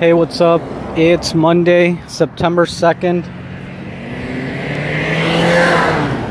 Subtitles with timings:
[0.00, 0.62] Hey, what's up?
[0.96, 3.22] It's Monday, September 2nd.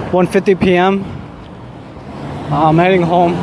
[0.09, 1.03] 1:50 p.m.
[2.51, 3.33] I'm heading home.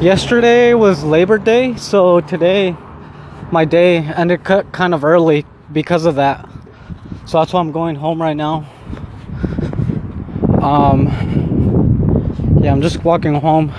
[0.00, 2.74] Yesterday was Labor Day, so today
[3.50, 6.48] my day ended kind of early because of that.
[7.26, 8.64] So that's why I'm going home right now.
[10.62, 11.08] Um
[12.62, 13.70] yeah, I'm just walking home.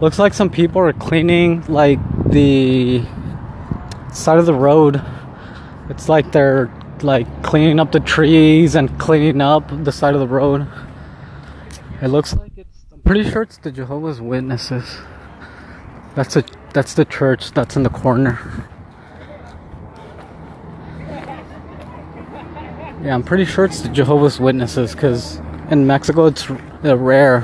[0.00, 1.98] Looks like some people are cleaning like
[2.30, 3.04] the
[4.14, 5.02] side of the road.
[5.88, 10.28] It's like they're like cleaning up the trees and cleaning up the side of the
[10.28, 10.66] road.
[12.00, 14.98] It looks like it's I'm pretty sure it's the Jehovah's Witnesses.
[16.14, 18.68] That's a that's the church that's in the corner.
[23.04, 25.40] Yeah, I'm pretty sure it's the Jehovah's Witnesses because
[25.70, 27.40] in Mexico it's rare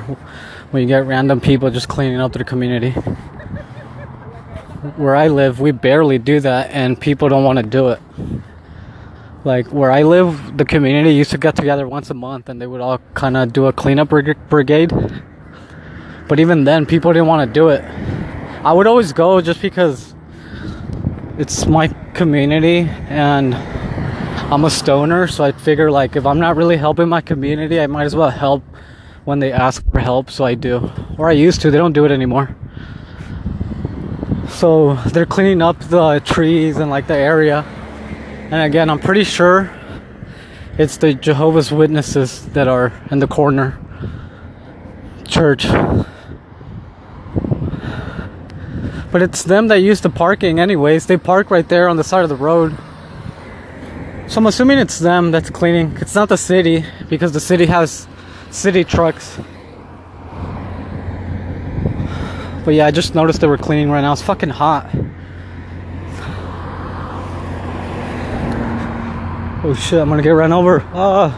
[0.71, 2.95] when you get random people just cleaning up their community
[4.97, 8.01] where I live, we barely do that, and people don't want to do it.
[9.45, 12.67] Like where I live, the community used to get together once a month, and they
[12.67, 14.93] would all kind of do a cleanup brigade.
[16.29, 17.83] But even then, people didn't want to do it.
[18.65, 20.15] I would always go just because
[21.39, 26.77] it's my community, and I'm a stoner, so I figure like if I'm not really
[26.77, 28.63] helping my community, I might as well help
[29.25, 30.31] when they ask for help.
[30.31, 31.71] So I do, or I used to.
[31.71, 32.55] They don't do it anymore
[34.59, 37.63] so they're cleaning up the trees and like the area.
[38.51, 39.73] And again i'm pretty sure
[40.77, 43.79] it's the jehovah's witnesses that are in the corner.
[45.29, 45.65] Church.
[49.13, 51.07] But it's them that use the parking anyways.
[51.07, 52.77] They park right there on the side of the road.
[54.27, 55.97] So i'm assuming it's them that's cleaning.
[56.01, 58.09] It's not the city because the city has
[58.51, 59.39] city trucks
[62.69, 64.13] But yeah, I just noticed they were cleaning right now.
[64.13, 64.91] It's fucking hot.
[69.65, 70.83] Oh shit, I'm gonna get run over.
[70.93, 71.33] Ah.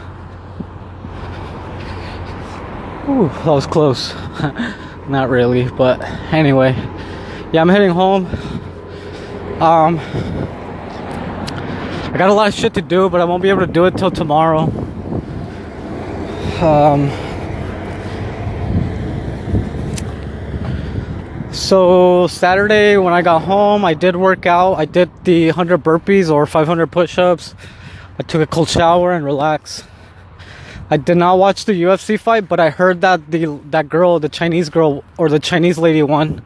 [3.08, 4.12] Ooh, that was close.
[5.08, 6.02] Not really, but
[6.32, 6.72] anyway.
[7.52, 8.26] Yeah, I'm heading home.
[9.62, 10.00] Um,
[12.10, 13.84] I got a lot of shit to do, but I won't be able to do
[13.84, 14.62] it till tomorrow.
[16.60, 17.08] Um,
[21.52, 24.74] So Saturday when I got home, I did work out.
[24.74, 27.56] I did the 100 burpees or 500 push-ups.
[28.18, 29.84] I took a cold shower and relaxed.
[30.90, 34.28] I did not watch the UFC fight, but I heard that the that girl, the
[34.28, 36.44] Chinese girl or the Chinese lady won.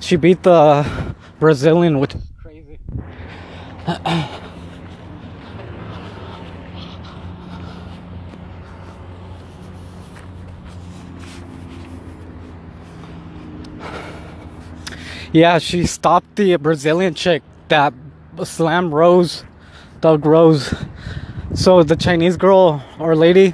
[0.00, 2.78] She beat the Brazilian, which is crazy.
[15.34, 17.92] Yeah, she stopped the Brazilian chick that
[18.44, 19.42] slam Rose,
[20.00, 20.72] Thug Rose.
[21.54, 23.52] So the Chinese girl or lady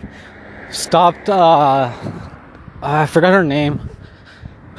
[0.70, 1.30] stopped.
[1.30, 1.90] Uh,
[2.82, 3.88] I forgot her name.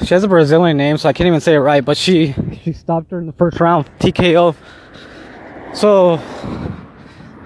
[0.03, 1.84] She has a Brazilian name, so I can't even say it right.
[1.84, 4.56] But she she stopped her in the first round, TKO.
[5.73, 6.22] So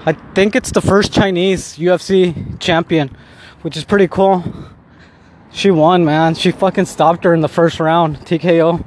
[0.06, 3.16] I think it's the first Chinese UFC champion,
[3.62, 4.44] which is pretty cool.
[5.54, 6.36] She won, man.
[6.36, 8.84] She fucking stopped her in the first round, TKO.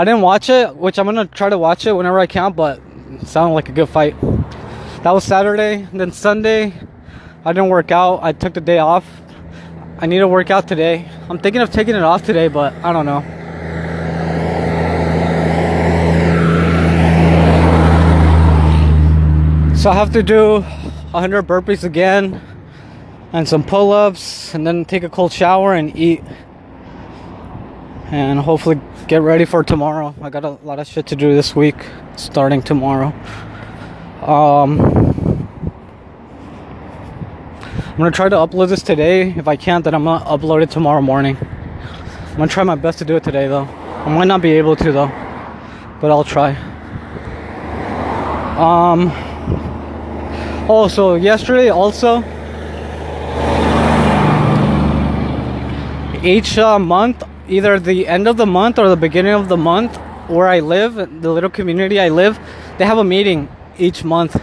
[0.00, 2.80] I didn't watch it, which I'm gonna try to watch it whenever I can, but
[3.24, 4.14] sounded like a good fight.
[5.02, 5.88] That was Saturday.
[5.92, 6.72] Then Sunday,
[7.44, 8.20] I didn't work out.
[8.22, 9.04] I took the day off.
[9.98, 11.10] I need to work out today.
[11.28, 13.22] I'm thinking of taking it off today, but I don't know.
[19.74, 22.40] So I have to do 100 burpees again
[23.32, 26.22] and some pull ups and then take a cold shower and eat
[28.10, 30.14] and hopefully get ready for tomorrow.
[30.22, 31.76] I got a lot of shit to do this week,
[32.16, 33.12] starting tomorrow.
[34.22, 34.80] Um,
[37.76, 39.30] I'm gonna try to upload this today.
[39.36, 41.36] If I can't, then I'm gonna upload it tomorrow morning.
[41.36, 43.64] I'm gonna try my best to do it today, though.
[43.64, 45.10] I might not be able to, though,
[46.00, 46.56] but I'll try.
[48.56, 49.12] Um.
[50.68, 52.22] Also, yesterday, also,
[56.22, 59.96] each uh, month either the end of the month or the beginning of the month
[60.28, 62.38] where I live, the little community I live,
[62.76, 63.48] they have a meeting
[63.78, 64.40] each month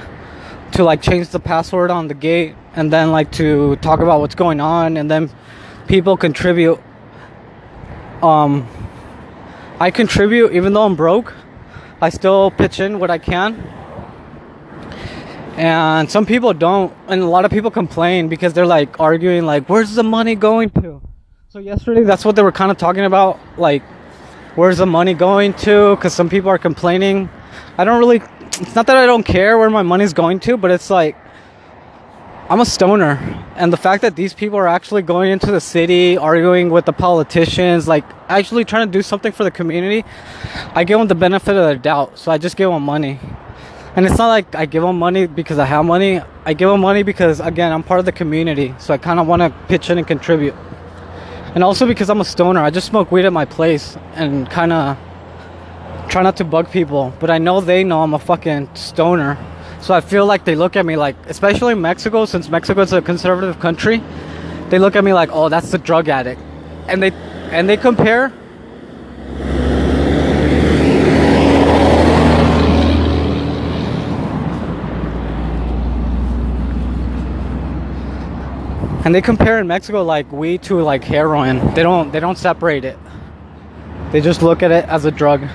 [0.74, 4.36] to like change the password on the gate and then like to talk about what's
[4.36, 5.30] going on and then
[5.88, 6.80] people contribute
[8.22, 8.68] um
[9.80, 11.34] I contribute even though I'm broke.
[12.02, 13.56] I still pitch in what I can.
[15.58, 19.70] And some people don't and a lot of people complain because they're like arguing like
[19.70, 21.05] where's the money going to?
[21.56, 23.40] So yesterday, that's what they were kind of talking about.
[23.58, 23.82] Like,
[24.56, 25.96] where's the money going to?
[25.96, 27.30] Because some people are complaining
[27.78, 28.18] I don't really.
[28.60, 31.16] It's not that I don't care where my money's going to, but it's like
[32.50, 33.12] I'm a stoner,
[33.56, 36.92] and the fact that these people are actually going into the city, arguing with the
[36.92, 40.04] politicians, like actually trying to do something for the community,
[40.74, 42.20] I give them the benefit of the doubt.
[42.20, 43.18] So I just give them money,
[43.96, 46.20] and it's not like I give them money because I have money.
[46.44, 49.28] I give them money because again I'm part of the community, so I kind of
[49.28, 50.54] want to pitch in and contribute,
[51.56, 52.60] and also because I'm a stoner.
[52.60, 54.98] I just smoke weed at my place and kind of
[56.10, 59.38] try not to bug people, but I know they know I'm a fucking stoner.
[59.80, 62.92] So I feel like they look at me like, especially in Mexico, since Mexico is
[62.92, 64.04] a conservative country,
[64.70, 66.42] they look at me like, oh, that's the drug addict,
[66.88, 67.12] and they
[67.52, 68.34] and they compare.
[79.06, 81.74] And they compare in Mexico like weed to like heroin.
[81.74, 82.98] They don't they don't separate it.
[84.12, 85.48] They just look at it as a drug.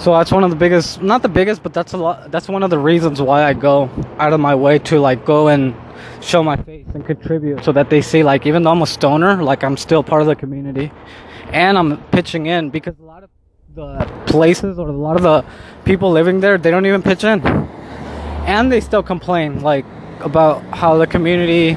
[0.00, 2.30] So that's one of the biggest, not the biggest, but that's a lot.
[2.30, 5.48] That's one of the reasons why I go out of my way to like go
[5.48, 5.74] and
[6.22, 9.42] show my face and contribute, so that they see like even though I'm a stoner,
[9.42, 10.90] like I'm still part of the community,
[11.52, 13.30] and I'm pitching in because a lot of
[13.80, 15.44] the places or a lot of the
[15.84, 17.40] people living there they don't even pitch in,
[18.46, 19.86] and they still complain like
[20.20, 21.74] about how the community,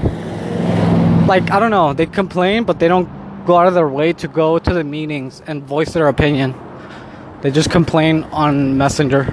[1.28, 3.10] like I don't know, they complain but they don't
[3.46, 6.54] go out of their way to go to the meetings and voice their opinion.
[7.42, 9.24] They just complain on Messenger.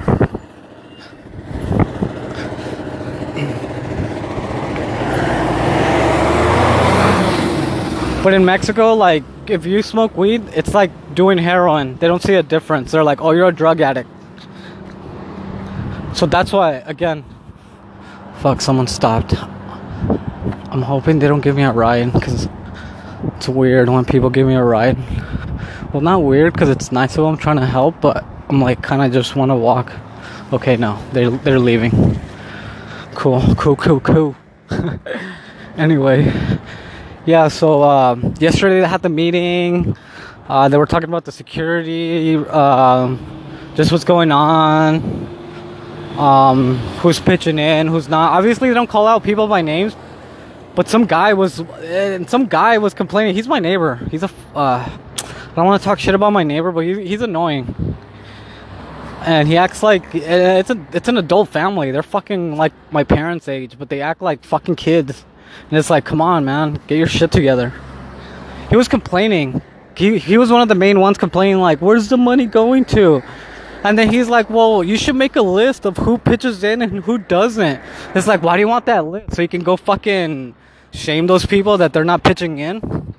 [8.23, 11.97] But in Mexico, like, if you smoke weed, it's like doing heroin.
[11.97, 12.93] They don't see a difference.
[12.93, 14.09] They're like, oh, you're a drug addict.
[16.15, 17.25] So that's why, again,
[18.39, 19.35] fuck, someone stopped.
[20.73, 22.49] I'm hoping they don't give me a ride because
[23.37, 24.97] it's weird when people give me a ride
[25.93, 29.03] well not weird because it's nice of them trying to help but i'm like kind
[29.03, 29.93] of just want to walk
[30.53, 31.91] okay no they're they're leaving
[33.15, 34.37] cool cool cool cool
[35.77, 36.33] anyway
[37.27, 39.97] yeah so uh, yesterday they had the meeting
[40.49, 43.19] uh, they were talking about the security um,
[43.75, 44.97] just what's going on
[46.19, 49.97] um, who's pitching in who's not obviously they don't call out people by names
[50.75, 54.99] but some guy was uh, some guy was complaining he's my neighbor he's a uh,
[55.51, 57.97] I don't want to talk shit about my neighbor, but he, he's annoying.
[59.23, 61.91] And he acts like it's a it's an adult family.
[61.91, 65.25] They're fucking like my parents' age, but they act like fucking kids.
[65.69, 67.73] And it's like, come on, man, get your shit together.
[68.69, 69.63] He was complaining.
[69.97, 73.23] He he was one of the main ones complaining, like, where's the money going to?
[73.83, 77.03] And then he's like, well, you should make a list of who pitches in and
[77.05, 77.81] who doesn't.
[78.15, 79.35] It's like, why do you want that list?
[79.35, 80.55] So you can go fucking
[80.93, 83.15] shame those people that they're not pitching in?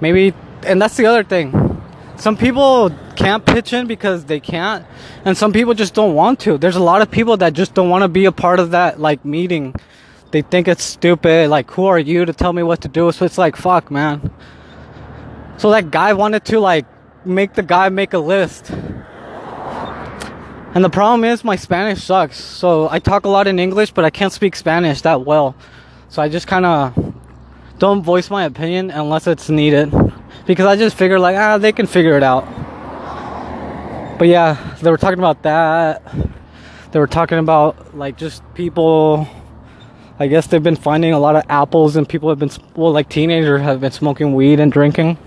[0.00, 0.34] Maybe
[0.64, 1.82] and that's the other thing.
[2.16, 4.84] Some people can't pitch in because they can't,
[5.24, 6.58] and some people just don't want to.
[6.58, 9.00] There's a lot of people that just don't want to be a part of that
[9.00, 9.74] like meeting.
[10.30, 11.48] They think it's stupid.
[11.48, 13.10] Like, who are you to tell me what to do?
[13.12, 14.30] So it's like, fuck, man.
[15.56, 16.86] So that guy wanted to like
[17.26, 18.70] make the guy make a list.
[20.74, 22.38] And the problem is my Spanish sucks.
[22.38, 25.56] So I talk a lot in English, but I can't speak Spanish that well.
[26.08, 27.14] So I just kind of
[27.78, 29.92] don't voice my opinion unless it's needed
[30.46, 32.44] because I just figure like ah they can figure it out.
[34.18, 36.02] But yeah, they were talking about that.
[36.92, 39.26] They were talking about like just people.
[40.20, 43.08] I guess they've been finding a lot of apples and people have been well like
[43.08, 45.18] teenagers have been smoking weed and drinking.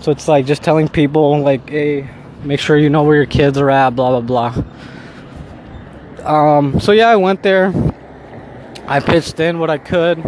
[0.00, 2.10] So it's like just telling people like hey
[2.42, 4.64] make sure you know where your kids are at blah blah blah.
[6.26, 7.72] Um, so yeah, I went there.
[8.86, 10.18] I pitched in what I could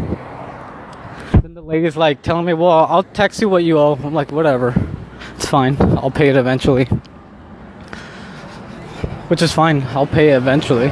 [1.42, 3.94] Then the lady's like telling me, well, I'll text you what you owe.
[4.02, 4.74] I'm like, whatever.
[5.36, 5.76] It's fine.
[5.80, 6.86] I'll pay it eventually.
[9.28, 9.82] Which is fine.
[9.94, 10.88] I'll pay it eventually.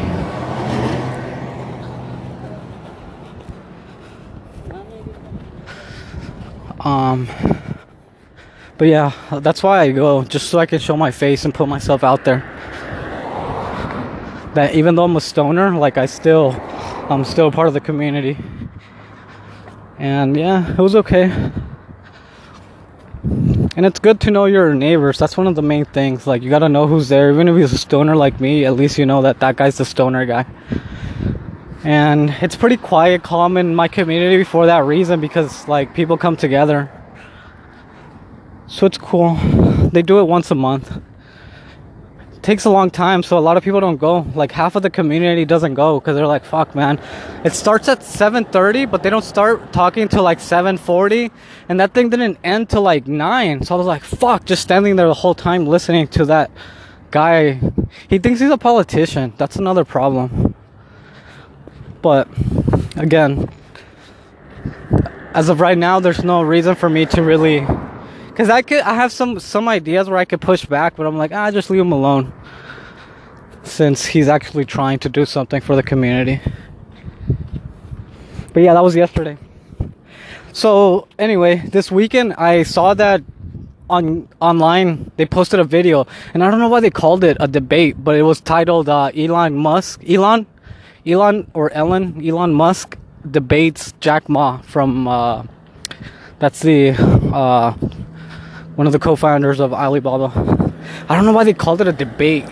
[6.93, 7.27] Um,
[8.77, 11.67] but yeah, that's why I go, just so I can show my face and put
[11.69, 12.41] myself out there.
[14.55, 16.53] That even though I'm a stoner, like I still,
[17.09, 18.37] I'm still part of the community.
[19.99, 21.31] And yeah it was okay.
[23.75, 25.19] And it's good to know your neighbors.
[25.19, 26.27] That's one of the main things.
[26.27, 27.31] Like you gotta know who's there.
[27.31, 29.87] Even if he's a stoner like me at least you know that that guy's the
[29.87, 30.45] stoner guy
[31.85, 36.37] and it's pretty quiet calm in my community for that reason because like people come
[36.37, 36.91] together
[38.67, 39.35] so it's cool
[39.93, 41.01] they do it once a month
[42.43, 44.27] it takes a long time, so a lot of people don't go.
[44.35, 46.99] Like half of the community doesn't go because they're like, "Fuck, man."
[47.45, 51.31] It starts at 7:30, but they don't start talking till like 7:40,
[51.69, 53.62] and that thing didn't end till like nine.
[53.62, 56.51] So I was like, "Fuck!" Just standing there the whole time listening to that
[57.12, 57.61] guy.
[58.09, 59.35] He thinks he's a politician.
[59.37, 60.57] That's another problem.
[62.02, 62.28] But
[62.97, 63.49] again,
[65.35, 67.66] as of right now, there's no reason for me to really
[68.35, 71.18] Cause I could, I have some some ideas where I could push back, but I'm
[71.18, 72.32] like, ah, just leave him alone.
[73.62, 76.40] Since he's actually trying to do something for the community.
[78.54, 79.37] But yeah, that was yesterday.
[80.54, 83.23] So anyway, this weekend I saw that
[83.90, 87.47] on online they posted a video, and I don't know why they called it a
[87.47, 90.47] debate, but it was titled uh, Elon Musk, Elon,
[91.06, 92.97] Elon or Ellen, Elon Musk
[93.28, 95.09] debates Jack Ma from.
[95.09, 95.44] Uh,
[96.38, 96.90] that's the
[97.32, 97.73] uh,
[98.75, 100.73] one of the co-founders of Alibaba.
[101.09, 102.47] I don't know why they called it a debate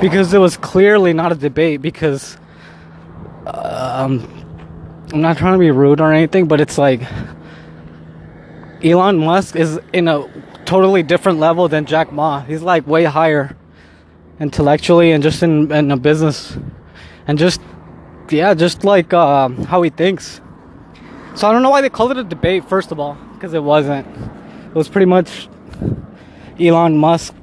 [0.00, 2.36] because it was clearly not a debate because
[3.46, 4.26] um,
[5.12, 7.02] I'm not trying to be rude or anything, but it's like
[8.82, 10.28] Elon Musk is in a
[10.64, 12.40] totally different level than Jack Ma.
[12.42, 13.56] He's like way higher
[14.38, 16.56] intellectually and just in, in a business
[17.26, 17.60] and just
[18.32, 20.40] yeah, just like uh, how he thinks.
[21.34, 23.62] So I don't know why they called it a debate first of all because it
[23.62, 24.06] wasn't.
[24.66, 25.48] It was pretty much
[26.58, 27.34] Elon Musk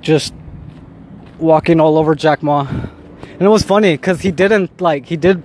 [0.00, 0.32] just
[1.38, 2.66] walking all over Jack Ma.
[2.68, 5.42] And it was funny because he didn't like, he did,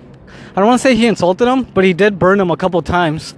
[0.51, 2.81] I don't want to say he insulted him, but he did burn him a couple
[2.81, 3.33] times.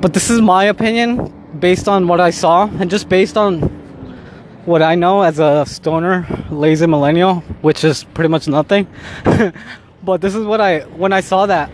[0.00, 3.75] But this is my opinion based on what I saw and just based on
[4.66, 8.88] what I know as a stoner, lazy millennial, which is pretty much nothing.
[10.02, 11.70] but this is what I, when I saw that,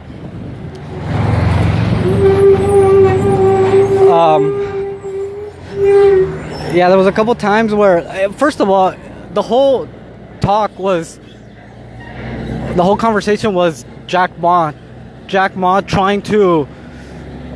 [4.13, 4.53] um,
[6.75, 8.95] yeah, there was a couple times where, uh, first of all,
[9.33, 9.89] the whole
[10.41, 11.19] talk was,
[12.77, 14.73] the whole conversation was Jack Ma,
[15.27, 16.69] Jack Ma trying to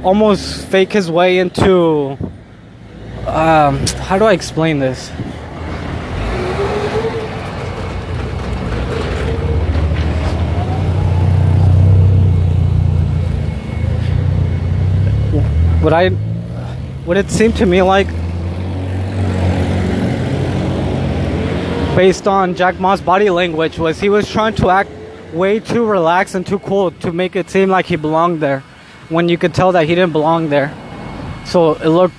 [0.03, 2.17] almost fake his way into,
[3.27, 5.11] um, how do I explain this?
[15.87, 16.09] What I
[17.07, 18.09] what it seemed to me like
[21.95, 24.91] based on Jack Ma's body language was he was trying to act
[25.33, 28.65] way too relaxed and too cool to make it seem like he belonged there
[29.11, 30.75] when you could tell that he didn't belong there.
[31.45, 32.17] So it looked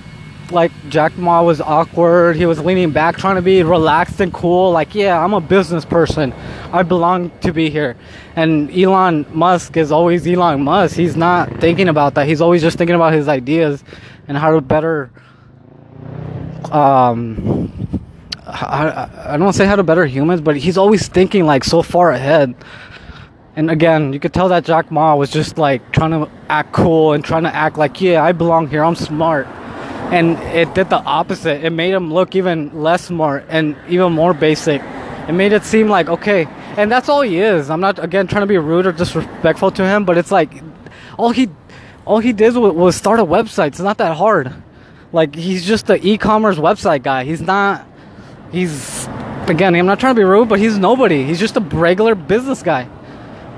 [0.50, 2.36] like Jack Ma was awkward.
[2.36, 4.72] He was leaning back, trying to be relaxed and cool.
[4.72, 6.32] Like, yeah, I'm a business person.
[6.72, 7.96] I belong to be here.
[8.36, 10.96] And Elon Musk is always Elon Musk.
[10.96, 12.26] He's not thinking about that.
[12.26, 13.84] He's always just thinking about his ideas
[14.26, 15.10] and how to better
[16.70, 17.72] um
[18.48, 22.12] I, I don't say how to better humans, but he's always thinking like so far
[22.12, 22.54] ahead.
[23.56, 27.12] And again, you could tell that Jack Ma was just like trying to act cool
[27.12, 29.46] and trying to act like, yeah, I belong here, I'm smart.
[30.10, 31.64] And it did the opposite.
[31.64, 34.80] It made him look even less smart and even more basic.
[35.28, 36.46] It made it seem like, okay,
[36.76, 37.68] and that's all he is.
[37.68, 40.62] I'm not, again, trying to be rude or disrespectful to him, but it's like,
[41.18, 41.50] all he
[42.06, 43.68] all he did was was start a website.
[43.68, 44.54] It's not that hard.
[45.12, 47.24] Like he's just an e-commerce website guy.
[47.24, 47.86] He's not.
[48.50, 49.06] He's
[49.46, 49.74] again.
[49.74, 51.24] I'm not trying to be rude, but he's nobody.
[51.24, 52.88] He's just a regular business guy.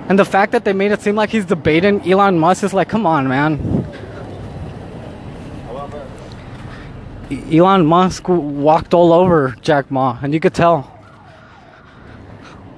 [0.09, 2.89] And the fact that they made it seem like he's debating Elon Musk is like,
[2.89, 3.87] come on, man.
[7.31, 10.91] Elon Musk walked all over Jack Ma, and you could tell.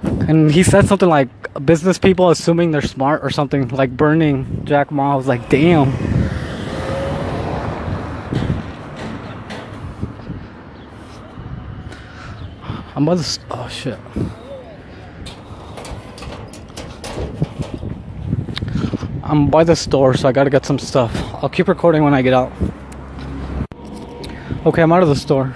[0.02, 1.28] And he said something like,
[1.64, 5.12] business people assuming they're smart or something, like burning Jack Ma.
[5.12, 5.92] I was like, damn.
[12.94, 13.40] I'm about to.
[13.50, 13.98] Oh shit.
[19.22, 21.14] I'm by the store, so I gotta get some stuff.
[21.42, 22.52] I'll keep recording when I get out.
[24.64, 25.52] Okay, I'm out of the store.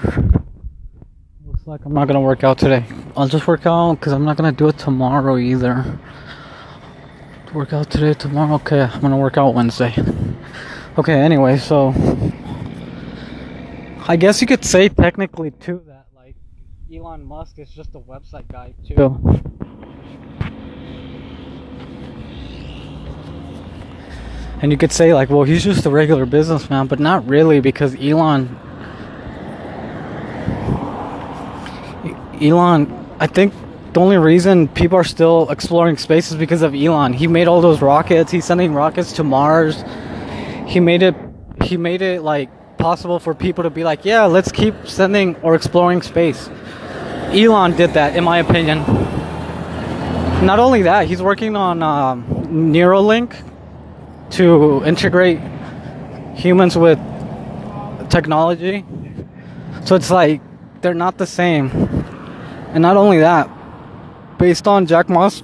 [1.46, 2.84] Looks like I'm not gonna work out today.
[3.16, 6.00] I'll just work out because I'm not gonna do it tomorrow either.
[7.54, 8.54] Work out today, tomorrow.
[8.54, 9.94] Okay, I'm gonna work out Wednesday.
[10.98, 11.94] Okay, anyway, so
[14.08, 16.34] I guess you could say technically too that like
[16.92, 19.20] Elon Musk is just a website guy too.
[24.60, 27.94] And you could say like, well, he's just a regular businessman, but not really because
[28.00, 28.58] Elon
[32.42, 33.52] Elon, I think
[33.92, 37.12] the only reason people are still exploring space is because of Elon.
[37.12, 38.30] He made all those rockets.
[38.30, 39.84] He's sending rockets to Mars.
[40.66, 41.14] He made it.
[41.62, 45.54] He made it like possible for people to be like, yeah, let's keep sending or
[45.54, 46.48] exploring space.
[47.32, 48.80] Elon did that, in my opinion.
[50.44, 53.34] Not only that, he's working on um, Neuralink
[54.32, 55.40] to integrate
[56.34, 56.98] humans with
[58.10, 58.84] technology.
[59.84, 60.42] So it's like
[60.82, 61.95] they're not the same.
[62.76, 63.48] And not only that,
[64.36, 65.42] based on Jack Ma's,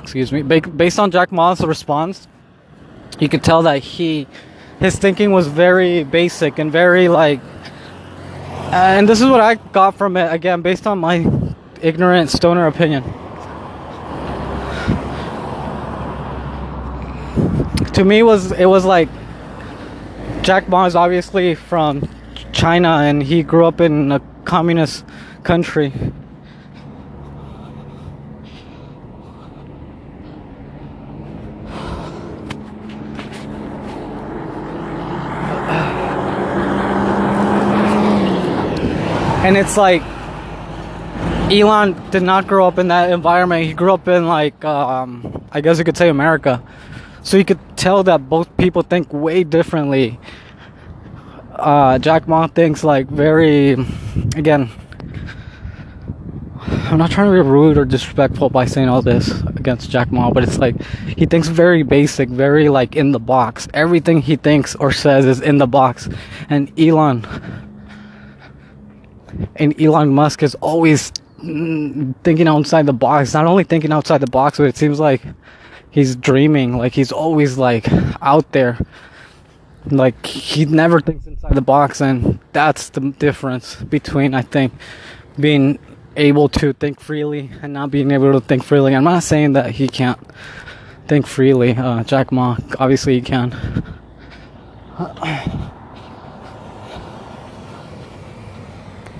[0.00, 2.28] excuse me, based on Jack Ma's response,
[3.18, 4.26] you could tell that he,
[4.78, 7.40] his thinking was very basic and very like,
[8.70, 11.26] and this is what I got from it again, based on my
[11.80, 13.02] ignorant stoner opinion.
[17.94, 19.08] to me was it was like
[20.42, 22.06] Jack Ma is obviously from
[22.52, 25.06] China and he grew up in a communist
[25.44, 25.94] country.
[39.44, 40.02] And it's like
[41.50, 43.66] Elon did not grow up in that environment.
[43.66, 46.62] He grew up in like um, I guess you could say America.
[47.22, 50.18] So you could tell that both people think way differently.
[51.54, 53.72] Uh, Jack Ma thinks like very,
[54.34, 54.70] again,
[56.64, 60.30] I'm not trying to be rude or disrespectful by saying all this against Jack Ma,
[60.30, 60.80] but it's like
[61.16, 63.68] he thinks very basic, very like in the box.
[63.74, 66.08] Everything he thinks or says is in the box.
[66.48, 67.26] And Elon
[69.56, 71.12] and Elon Musk is always
[71.42, 73.34] mm, thinking outside the box.
[73.34, 75.22] Not only thinking outside the box, but it seems like
[75.90, 76.76] he's dreaming.
[76.76, 77.86] Like he's always like
[78.20, 78.78] out there.
[79.90, 84.72] Like he never thinks inside the box and that's the difference between i think
[85.40, 85.76] being
[86.16, 88.94] able to think freely and not being able to think freely.
[88.94, 90.18] I'm not saying that he can't
[91.08, 92.56] think freely uh, jack ma.
[92.78, 93.50] Obviously he can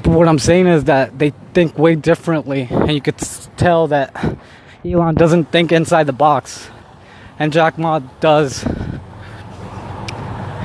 [0.03, 3.19] but what i'm saying is that they think way differently and you could
[3.57, 4.37] tell that
[4.85, 6.69] Elon doesn't think inside the box,
[7.39, 8.65] and Jack Ma does.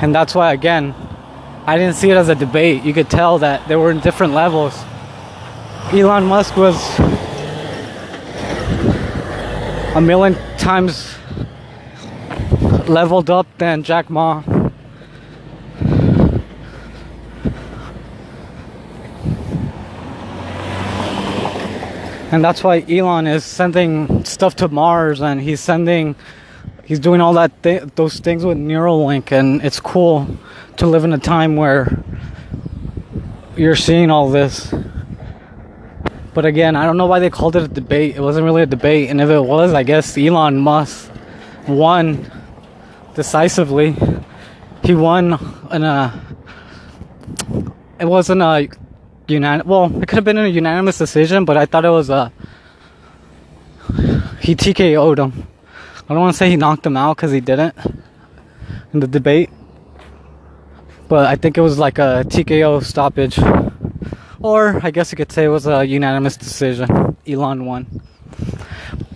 [0.02, 0.96] And that's why, again,
[1.68, 2.84] I didn't see it as a debate.
[2.84, 4.76] You could tell that they were in different levels.
[5.92, 7.00] Elon Musk was
[9.96, 11.16] a million times
[12.90, 14.42] leveled up than Jack Ma.
[22.32, 26.16] And that's why Elon is sending stuff to Mars and he's sending
[26.84, 30.28] he's doing all that th- those things with Neuralink and it's cool
[30.76, 32.04] to live in a time where
[33.56, 34.74] you're seeing all this.
[36.34, 38.18] But again I don't know why they called it a debate.
[38.18, 41.10] It wasn't really a debate and if it was I guess Elon Musk
[41.66, 42.30] won
[43.16, 43.96] decisively.
[44.84, 45.40] He won
[45.72, 46.22] in a
[48.00, 48.68] it wasn't a
[49.30, 52.32] well, it could have been a unanimous decision, but I thought it was a
[54.40, 55.48] he TKO'd him.
[56.10, 57.76] I don't want to say he knocked him out because he didn't
[58.94, 59.50] in the debate,
[61.10, 63.38] but I think it was like a TKO stoppage,
[64.40, 67.18] or I guess you could say it was a unanimous decision.
[67.28, 68.02] Elon won,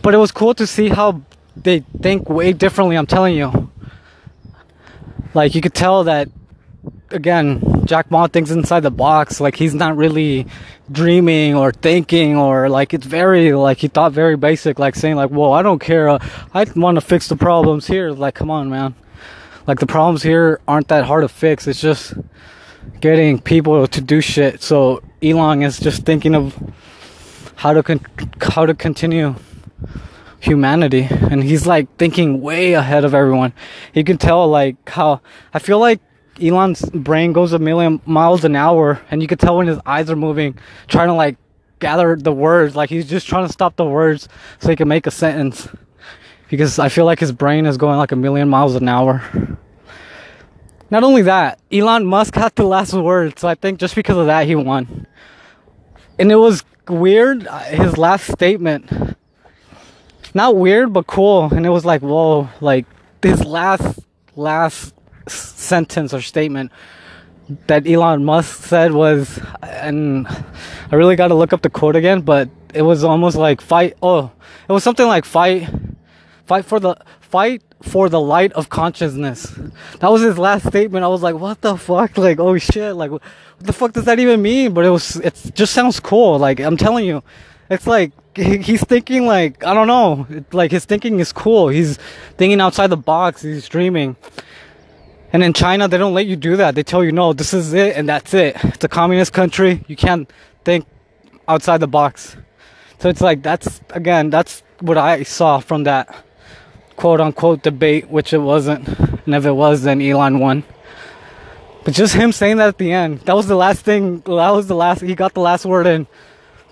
[0.01, 1.21] but it was cool to see how
[1.55, 2.97] they think way differently.
[2.97, 3.71] I'm telling you,
[5.33, 6.27] like you could tell that
[7.09, 9.41] again Jack Ma thinks inside the box.
[9.41, 10.47] Like he's not really
[10.89, 14.79] dreaming or thinking or like it's very like he thought very basic.
[14.79, 16.09] Like saying like, "Well, I don't care.
[16.09, 18.95] I want to fix the problems here." Like, come on, man.
[19.67, 21.67] Like the problems here aren't that hard to fix.
[21.67, 22.13] It's just
[23.01, 24.61] getting people to do shit.
[24.61, 26.55] So Elon is just thinking of
[27.55, 28.05] how to con-
[28.39, 29.35] how to continue
[30.39, 33.51] humanity and he's like thinking way ahead of everyone.
[33.93, 35.19] You can tell like how
[35.53, 35.99] I feel like
[36.39, 40.09] Elon's brain goes a million miles an hour, and you can tell when his eyes
[40.09, 41.37] are moving, trying to like
[41.79, 42.75] gather the words.
[42.75, 45.67] Like he's just trying to stop the words so he can make a sentence.
[46.49, 49.57] Because I feel like his brain is going like a million miles an hour.
[50.89, 54.25] Not only that, Elon Musk had the last word, so I think just because of
[54.25, 55.07] that he won.
[56.19, 58.91] And it was weird, uh, his last statement.
[60.33, 61.45] Not weird, but cool.
[61.45, 62.85] And it was like, whoa, like
[63.23, 63.99] his last,
[64.35, 64.93] last
[65.27, 66.71] sentence or statement
[67.67, 72.21] that Elon Musk said was, and I really got to look up the quote again,
[72.21, 73.97] but it was almost like fight.
[74.01, 74.31] Oh,
[74.67, 75.69] it was something like fight,
[76.45, 79.53] fight for the fight for the light of consciousness.
[79.99, 81.03] That was his last statement.
[81.03, 82.17] I was like, what the fuck?
[82.17, 82.95] Like, oh shit!
[82.95, 83.21] Like, what
[83.59, 84.73] the fuck does that even mean?
[84.73, 86.39] But it was, it just sounds cool.
[86.39, 87.23] Like, I'm telling you,
[87.69, 90.27] it's like he's thinking like I don't know.
[90.51, 91.69] Like his thinking is cool.
[91.69, 91.97] He's
[92.37, 93.41] thinking outside the box.
[93.41, 94.15] He's dreaming
[95.33, 96.75] And in China, they don't let you do that.
[96.75, 98.57] They tell you, no, this is it and that's it.
[98.63, 99.83] It's a communist country.
[99.87, 100.31] You can't
[100.65, 100.85] think
[101.47, 102.35] outside the box.
[102.99, 106.13] So it's like, that's, again, that's what I saw from that
[106.97, 108.87] quote unquote debate, which it wasn't.
[109.25, 110.63] And if it was, then Elon won.
[111.83, 114.67] But just him saying that at the end, that was the last thing, that was
[114.67, 116.07] the last, he got the last word in.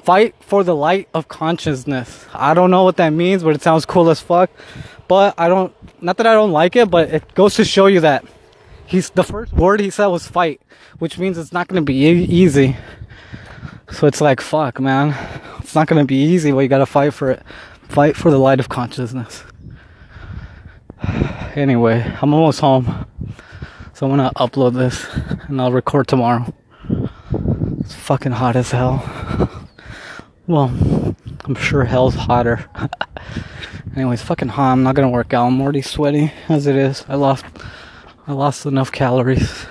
[0.03, 2.25] Fight for the light of consciousness.
[2.33, 4.49] I don't know what that means, but it sounds cool as fuck.
[5.07, 8.01] But I don't, not that I don't like it, but it goes to show you
[8.01, 8.23] that
[8.89, 10.61] he's the first word he said was fight,
[10.97, 12.75] which means it's not to be e- easy.
[13.91, 15.15] So it's like, fuck, man.
[15.59, 17.43] It's not to be easy, but you got to fight for it.
[17.87, 19.43] Fight for the light of consciousness.
[21.55, 23.05] Anyway, I'm almost home.
[23.93, 25.05] So I'm to upload this
[25.49, 26.53] and I'll record tomorrow.
[27.79, 29.03] It's fucking hot as hell.
[30.47, 30.71] Well,
[31.45, 32.67] I'm sure hell's hotter.
[33.95, 34.71] Anyways, fucking hot.
[34.71, 35.45] I'm not gonna work out.
[35.45, 37.05] I'm already sweaty as it is.
[37.07, 37.45] I lost
[38.29, 39.65] I lost enough calories.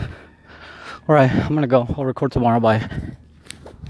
[1.08, 1.86] Alright, I'm gonna go.
[1.96, 2.58] I'll record tomorrow.
[2.58, 2.90] Bye.